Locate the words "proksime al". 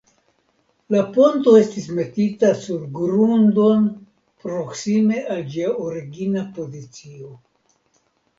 4.47-5.45